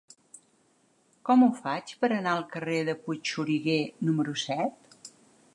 [1.29, 4.99] Com ho faig per anar al carrer de Puigxuriguer número set?